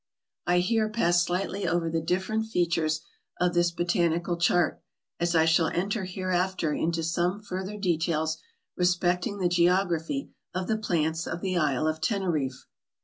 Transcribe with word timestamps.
I 0.47 0.61
here 0.61 0.89
pass 0.89 1.23
slightly 1.23 1.67
over 1.67 1.87
the 1.87 2.01
different 2.01 2.47
features 2.47 3.01
of 3.39 3.53
this 3.53 3.69
botanical 3.69 4.35
chart, 4.35 4.81
as 5.19 5.35
I 5.35 5.45
shall 5.45 5.67
enter 5.67 6.05
hereafter 6.05 6.73
into 6.73 7.03
some 7.03 7.39
further 7.39 7.77
details 7.77 8.39
respecting 8.75 9.37
the 9.37 9.47
geography 9.47 10.31
of 10.55 10.65
the 10.65 10.79
plants 10.79 11.27
of 11.27 11.41
the 11.41 11.55
Isle 11.55 11.85
of 11.87 12.01
Teneriffe. 12.01 12.65